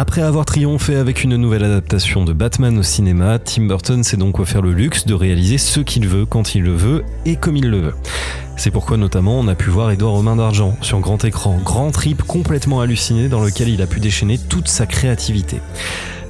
[0.00, 4.38] Après avoir triomphé avec une nouvelle adaptation de Batman au cinéma, Tim Burton s'est donc
[4.38, 7.68] offert le luxe de réaliser ce qu'il veut quand il le veut et comme il
[7.68, 7.94] le veut.
[8.56, 12.22] C'est pourquoi notamment on a pu voir Edouard Romain d'Argent sur grand écran, grand trip
[12.22, 15.60] complètement halluciné dans lequel il a pu déchaîner toute sa créativité.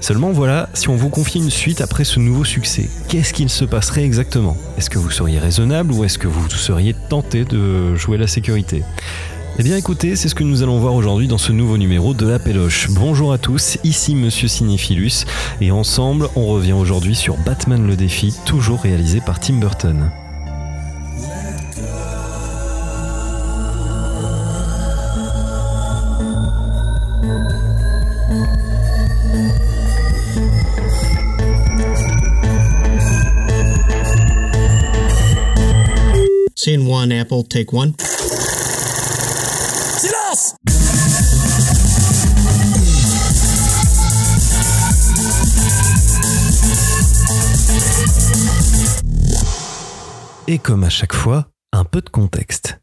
[0.00, 3.66] Seulement voilà, si on vous confie une suite après ce nouveau succès, qu'est-ce qu'il se
[3.66, 4.57] passerait exactement?
[4.79, 8.82] Est-ce que vous seriez raisonnable ou est-ce que vous seriez tenté de jouer la sécurité?
[9.61, 12.25] Eh bien écoutez, c'est ce que nous allons voir aujourd'hui dans ce nouveau numéro de
[12.25, 12.89] La Péloche.
[12.90, 15.25] Bonjour à tous, ici Monsieur Cinéphilus,
[15.61, 20.12] et ensemble on revient aujourd'hui sur Batman le défi, toujours réalisé par Tim Burton.
[36.55, 37.92] Scene one, Apple, take one.
[50.51, 52.81] Et comme à chaque fois, un peu de contexte.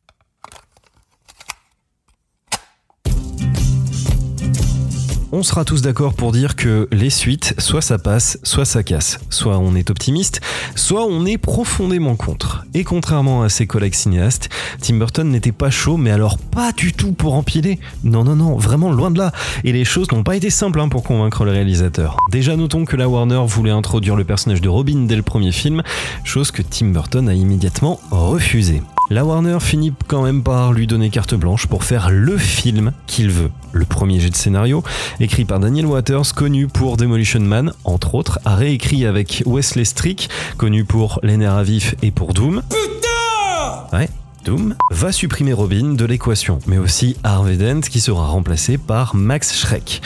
[5.37, 9.19] On sera tous d'accord pour dire que les suites, soit ça passe, soit ça casse.
[9.29, 10.39] Soit on est optimiste,
[10.75, 12.65] soit on est profondément contre.
[12.73, 14.47] Et contrairement à ses collègues cinéastes,
[14.79, 17.81] Tim Burton n'était pas chaud, mais alors pas du tout pour empiler.
[18.05, 19.33] Non, non, non, vraiment loin de là.
[19.65, 22.15] Et les choses n'ont pas été simples hein, pour convaincre le réalisateur.
[22.31, 25.83] Déjà notons que la Warner voulait introduire le personnage de Robin dès le premier film,
[26.23, 28.81] chose que Tim Burton a immédiatement refusé.
[29.11, 33.29] La Warner finit quand même par lui donner carte blanche pour faire le film qu'il
[33.29, 33.51] veut.
[33.71, 34.83] Le premier jet de scénario,
[35.19, 40.27] écrit par Daniel Waters, connu pour Demolition Man, entre autres, a réécrit avec Wesley Strick,
[40.57, 42.63] connu pour Les nerfs à vif et pour Doom.
[42.67, 44.09] Putain Ouais,
[44.43, 49.55] Doom va supprimer Robin de l'équation, mais aussi Harvey Dent qui sera remplacé par Max
[49.55, 50.01] Schreck.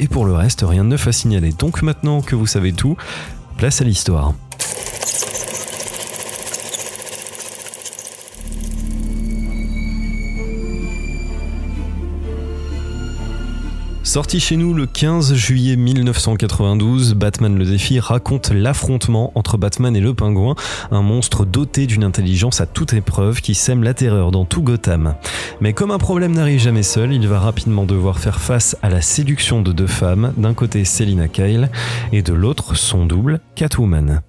[0.00, 1.52] Et pour le reste, rien de neuf à signaler.
[1.56, 2.96] Donc maintenant que vous savez tout,
[3.58, 4.34] place à l'histoire.
[14.10, 20.00] Sorti chez nous le 15 juillet 1992, Batman le défi raconte l'affrontement entre Batman et
[20.00, 20.56] le pingouin,
[20.90, 25.14] un monstre doté d'une intelligence à toute épreuve qui sème la terreur dans tout Gotham.
[25.60, 29.00] Mais comme un problème n'arrive jamais seul, il va rapidement devoir faire face à la
[29.00, 31.70] séduction de deux femmes, d'un côté Selina Kyle
[32.10, 34.22] et de l'autre son double, Catwoman.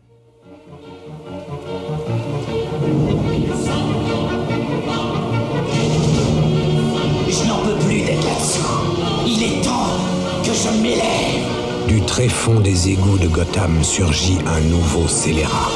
[12.22, 15.72] Tréfonds des égouts de Gotham surgit un nouveau scélérat.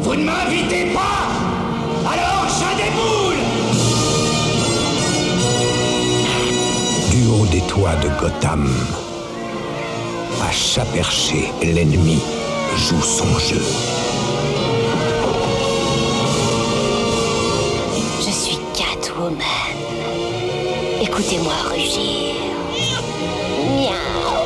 [0.00, 1.28] Vous ne m'invitez pas
[2.10, 3.42] Alors je déboule
[7.10, 8.66] Du haut des toits de Gotham,
[10.42, 12.18] à chat perché, l'ennemi
[12.78, 13.60] joue son jeu.
[21.20, 22.36] Écoutez-moi rugir.
[23.74, 24.44] Miaou.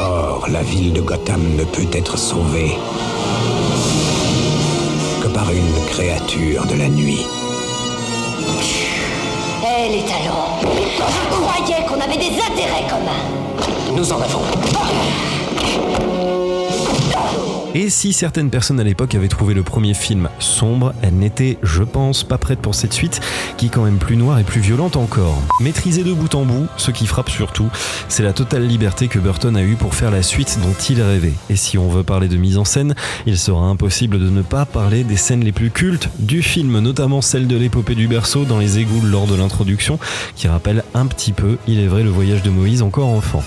[0.00, 2.76] Or, la ville de Gotham ne peut être sauvée
[5.20, 7.26] que par une créature de la nuit.
[9.64, 13.96] Hé, les talons Je croyais qu'on avait des intérêts communs?
[13.96, 14.42] Nous en avons.
[17.74, 21.82] Et si certaines personnes à l'époque avaient trouvé le premier film sombre, elles n'étaient, je
[21.82, 23.22] pense, pas prêtes pour cette suite,
[23.56, 25.40] qui est quand même plus noire et plus violente encore.
[25.58, 27.70] Maîtrisée de bout en bout, ce qui frappe surtout,
[28.08, 31.32] c'est la totale liberté que Burton a eue pour faire la suite dont il rêvait.
[31.48, 32.94] Et si on veut parler de mise en scène,
[33.24, 37.22] il sera impossible de ne pas parler des scènes les plus cultes du film, notamment
[37.22, 39.98] celle de l'épopée du berceau dans les égouts lors de l'introduction,
[40.36, 43.42] qui rappelle un petit peu, il est vrai, le voyage de Moïse encore enfant.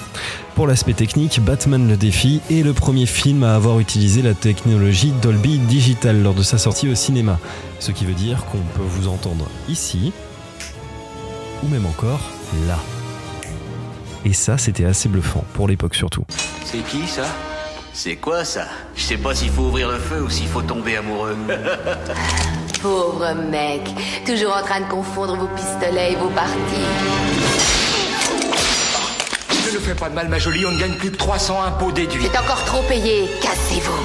[0.56, 5.12] Pour l'aspect technique, Batman le défi est le premier film à avoir utilisé la technologie
[5.22, 7.40] Dolby Digital lors de sa sortie au cinéma.
[7.80, 10.14] Ce qui veut dire qu'on peut vous entendre ici,
[11.62, 12.22] ou même encore
[12.70, 12.80] là.
[14.24, 16.24] Et ça, c'était assez bluffant, pour l'époque surtout.
[16.64, 17.26] C'est qui ça?
[17.92, 18.66] C'est quoi ça?
[18.96, 21.36] Je sais pas s'il faut ouvrir le feu ou s'il faut tomber amoureux.
[22.82, 23.82] Pauvre mec,
[24.26, 27.75] toujours en train de confondre vos pistolets et vos parties.
[29.86, 32.26] Fais pas de mal, ma jolie, on ne gagne plus que 300 impôts déduits.
[32.32, 34.04] C'est encore trop payé, cassez-vous.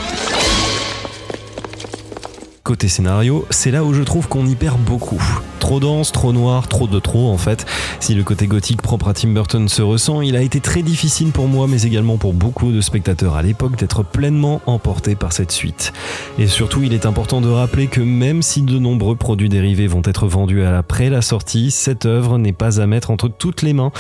[2.63, 5.23] Côté scénario, c'est là où je trouve qu'on y perd beaucoup.
[5.61, 7.67] Trop dense, trop noir, trop de trop en fait.
[8.01, 11.31] Si le côté gothique propre à Tim Burton se ressent, il a été très difficile
[11.31, 15.53] pour moi, mais également pour beaucoup de spectateurs à l'époque, d'être pleinement emportés par cette
[15.53, 15.93] suite.
[16.39, 20.03] Et surtout, il est important de rappeler que même si de nombreux produits dérivés vont
[20.05, 23.93] être vendus après la sortie, cette œuvre n'est pas à mettre entre toutes les mains.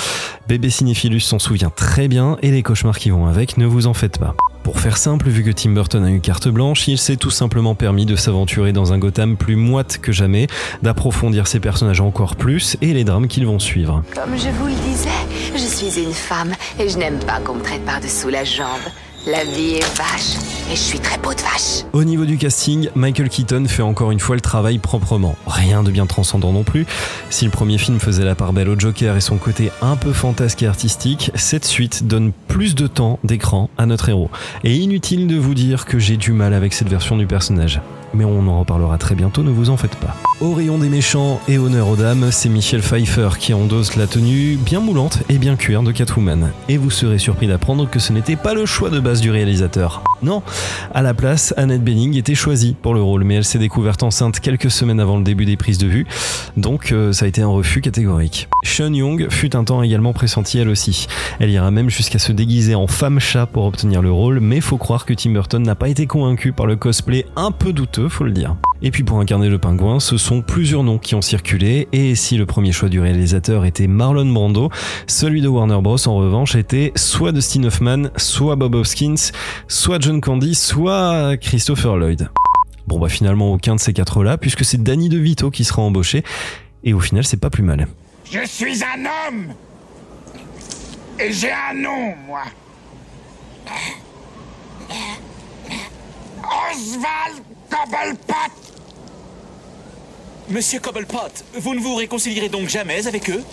[0.49, 3.95] Bébé Cinéphilus s'en souvient très bien et les cauchemars qui vont avec, ne vous en
[3.95, 4.35] faites pas.
[4.63, 7.75] Pour faire simple, vu que Tim Burton a eu carte blanche, il s'est tout simplement
[7.75, 10.49] permis de s'aventurer dans un Gotham plus moite que jamais,
[10.83, 14.03] d'approfondir ses personnages encore plus et les drames qu'ils vont suivre.
[14.15, 15.09] Comme je vous le disais,
[15.55, 18.69] je suis une femme et je n'aime pas qu'on me traite par-dessous la jambe.
[19.27, 20.39] La vie est vache
[20.73, 21.85] et je suis très beau de vache.
[21.93, 25.37] Au niveau du casting, Michael Keaton fait encore une fois le travail proprement.
[25.47, 26.87] Rien de bien transcendant non plus.
[27.29, 30.15] Si le premier film faisait la part belle au Joker et son côté un peu
[30.15, 34.31] fantasque et artistique, cette suite donne plus de temps d'écran à notre héros.
[34.65, 37.83] Et inutile de vous dire que j'ai du mal avec cette version du personnage.
[38.15, 40.17] Mais on en reparlera très bientôt, ne vous en faites pas.
[40.41, 44.57] Au rayon des méchants et honneur aux dames, c'est Michel Pfeiffer qui endosse la tenue
[44.57, 46.53] bien moulante et bien cuir de Catwoman.
[46.69, 50.03] Et vous serez surpris d'apprendre que ce n'était pas le choix de base du réalisateur.
[50.23, 50.43] Non,
[50.93, 54.41] à la place, Annette Bening était choisie pour le rôle, mais elle s'est découverte enceinte
[54.41, 56.07] quelques semaines avant le début des prises de vue,
[56.57, 58.49] donc euh, ça a été un refus catégorique.
[58.65, 61.07] Sean Young fut un temps également pressentie elle aussi.
[61.39, 65.07] Elle ira même jusqu'à se déguiser en femme-chat pour obtenir le rôle, mais faut croire
[65.07, 68.33] que Tim Burton n'a pas été convaincu par le cosplay un peu douteux, faut le
[68.33, 68.57] dire.
[68.83, 72.37] Et puis pour incarner le pingouin, ce sont plusieurs noms qui ont circulé, et si
[72.37, 74.71] le premier choix du réalisateur était Marlon Brando,
[75.07, 79.33] celui de Warner Bros en revanche était soit Dustin Hoffman, soit Bob Hoskins,
[79.69, 82.29] soit John Candy, soit Christopher Lloyd.
[82.89, 86.25] Bon bah finalement aucun de ces quatre-là, puisque c'est Danny DeVito qui sera embauché,
[86.83, 87.87] et au final c'est pas plus mal.
[88.25, 89.55] Je suis un homme!
[91.21, 92.43] Et j'ai un nom, moi!
[96.43, 98.35] Oswald Cobblepot!
[100.49, 103.45] Monsieur Cobblepot, vous ne vous réconcilierez donc jamais avec eux?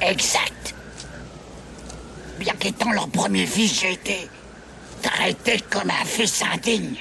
[0.00, 0.57] Exact
[2.68, 4.28] Qu'étant leur premier fils, j'ai été
[5.00, 6.96] traité comme un fils indigne.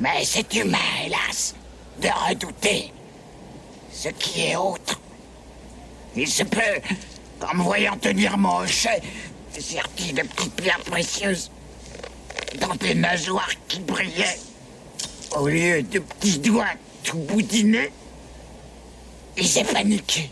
[0.00, 0.76] Mais c'est humain,
[1.06, 1.54] hélas,
[2.02, 2.92] de redouter
[3.92, 4.98] ce qui est autre.
[6.16, 6.80] Il se peut
[7.38, 9.00] qu'en me voyant tenir mon hochet,
[9.56, 11.52] serti de petites pierres précieuses,
[12.60, 14.40] dans des nageoires qui brillaient,
[15.36, 16.74] au lieu de petits doigts
[17.04, 17.92] tout boudinés,
[19.36, 20.28] ils aient paniqué.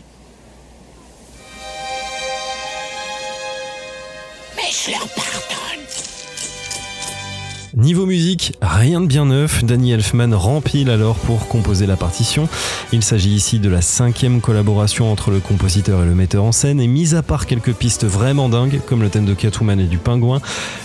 [7.75, 12.49] Niveau musique, rien de bien neuf, Danny Elfman rempile alors pour composer la partition.
[12.91, 16.81] Il s'agit ici de la cinquième collaboration entre le compositeur et le metteur en scène,
[16.81, 19.99] et mis à part quelques pistes vraiment dingues, comme le thème de Catwoman et du
[19.99, 20.41] pingouin,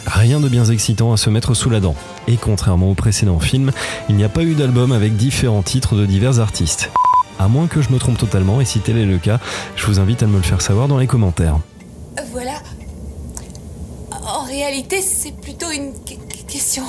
[0.06, 1.96] rien de bien excitant à se mettre sous la dent.
[2.28, 3.72] Et contrairement au précédent film,
[4.10, 6.90] il n'y a pas eu d'album avec différents titres de divers artistes.
[7.38, 9.40] À moins que je me trompe totalement, et si tel est le cas,
[9.76, 11.56] je vous invite à me le faire savoir dans les commentaires.
[14.52, 16.12] Réalité, c'est plutôt une que-
[16.46, 16.82] question.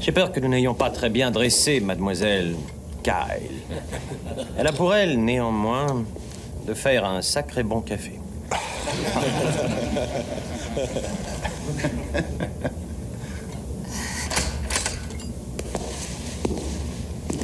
[0.00, 2.56] J'ai peur que nous n'ayons pas très bien dressé mademoiselle
[3.02, 3.60] Kyle.
[4.56, 6.04] Elle a pour elle, néanmoins,
[6.66, 8.18] de faire un sacré bon café.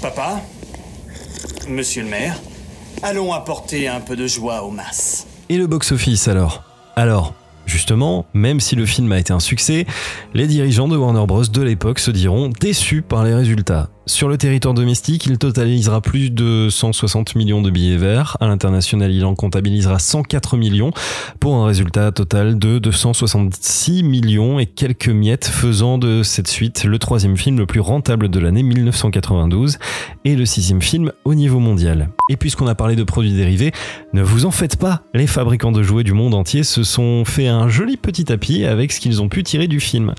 [0.01, 0.41] Papa
[1.69, 2.37] Monsieur le maire
[3.03, 5.27] Allons apporter un peu de joie aux masses.
[5.49, 6.65] Et le box-office alors?
[6.97, 7.33] Alors,
[7.69, 9.87] justement, même si le film a été un succès,
[10.35, 11.45] les dirigeants de Warner Bros.
[11.45, 13.91] de l'époque se diront déçus par les résultats.
[14.09, 18.39] Sur le territoire domestique, il totalisera plus de 160 millions de billets verts.
[18.41, 20.93] À l'international, il en comptabilisera 104 millions
[21.41, 26.99] pour un résultat total de 266 millions et quelques miettes, faisant de cette suite le
[26.99, 29.77] troisième film le plus rentable de l'année 1992
[30.25, 32.09] et le sixième film au niveau mondial.
[32.31, 33.73] Et puisqu'on a parlé de produits dérivés,
[34.15, 37.49] ne vous en faites pas, les fabricants de jouets du monde entier se sont fait
[37.49, 40.15] un joli petit tapis avec ce qu'ils ont pu tirer du film.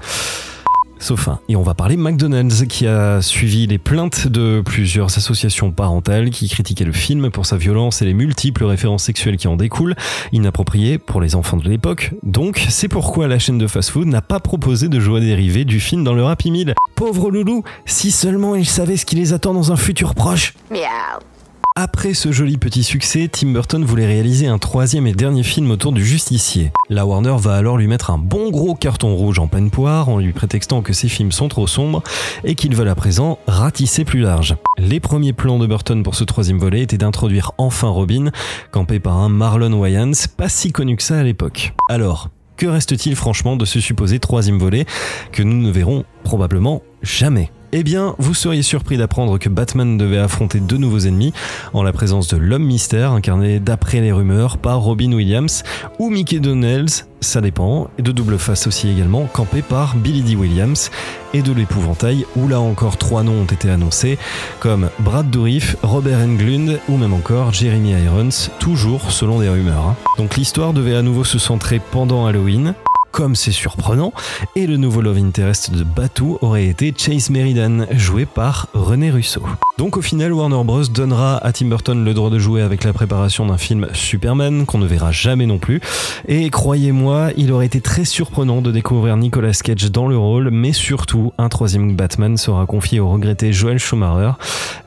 [1.00, 1.40] Sauf un.
[1.48, 6.50] Et on va parler McDonald's qui a suivi les plaintes de plusieurs associations parentales qui
[6.50, 9.96] critiquaient le film pour sa violence et les multiples références sexuelles qui en découlent,
[10.34, 12.12] inappropriées pour les enfants de l'époque.
[12.22, 16.04] Donc, c'est pourquoi la chaîne de fast-food n'a pas proposé de jouets dérivés du film
[16.04, 16.76] dans leur Happy Meal.
[16.96, 20.54] Pauvre loulou, si seulement ils savaient ce qui les attend dans un futur proche.
[20.70, 21.39] Miaou.
[21.82, 25.94] Après ce joli petit succès, Tim Burton voulait réaliser un troisième et dernier film autour
[25.94, 26.74] du justicier.
[26.90, 30.18] La Warner va alors lui mettre un bon gros carton rouge en pleine poire en
[30.18, 32.04] lui prétextant que ses films sont trop sombres
[32.44, 34.58] et qu'ils veulent à présent ratisser plus large.
[34.78, 38.32] Les premiers plans de Burton pour ce troisième volet étaient d'introduire enfin Robin,
[38.72, 41.74] campé par un Marlon Wayans, pas si connu que ça à l'époque.
[41.90, 44.86] Alors, Que reste-t-il franchement de ce supposé troisième volet
[45.32, 47.52] que nous ne verrons probablement jamais?
[47.72, 51.34] Eh bien, vous seriez surpris d'apprendre que Batman devait affronter deux nouveaux ennemis
[51.74, 55.64] en la présence de l'homme mystère, incarné d'après les rumeurs par Robin Williams,
[56.00, 60.36] ou Mickey Donnells, ça dépend, et de double face aussi également, campé par Billy D.
[60.36, 60.90] Williams,
[61.34, 64.18] et de l'épouvantail, où là encore trois noms ont été annoncés,
[64.60, 69.86] comme Brad Dourif, Robert Englund, ou même encore Jeremy Irons, toujours selon des rumeurs.
[69.86, 69.96] hein.
[70.18, 72.74] Donc l'histoire devait à nouveau se centrer pendant Halloween,
[73.12, 74.14] comme c'est surprenant,
[74.56, 79.42] et le nouveau love interest de Batu aurait été Chase Meridan, joué par René Russo.
[79.78, 80.84] Donc au final, Warner Bros.
[80.84, 84.78] donnera à Tim Burton le droit de jouer avec la préparation d'un film Superman qu'on
[84.78, 85.80] ne verra jamais non plus.
[86.28, 90.74] Et croyez-moi, il aurait été très surprenant de découvrir Nicolas Cage dans le rôle, mais
[90.74, 94.32] surtout, un troisième Batman sera confié au regretté Joel Schumacher.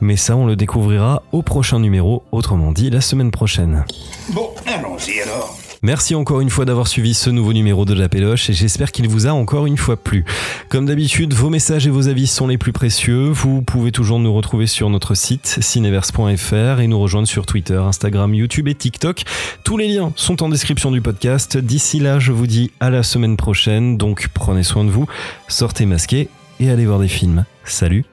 [0.01, 3.85] Mais ça, on le découvrira au prochain numéro, autrement dit la semaine prochaine.
[4.29, 5.57] Bon, allons-y alors.
[5.83, 9.09] Merci encore une fois d'avoir suivi ce nouveau numéro de la Péloche et j'espère qu'il
[9.09, 10.23] vous a encore une fois plu.
[10.69, 13.27] Comme d'habitude, vos messages et vos avis sont les plus précieux.
[13.27, 18.33] Vous pouvez toujours nous retrouver sur notre site cineverse.fr et nous rejoindre sur Twitter, Instagram,
[18.33, 19.23] YouTube et TikTok.
[19.65, 21.57] Tous les liens sont en description du podcast.
[21.57, 25.07] D'ici là, je vous dis à la semaine prochaine, donc prenez soin de vous,
[25.49, 26.29] sortez masqués
[26.61, 27.43] et allez voir des films.
[27.65, 28.05] Salut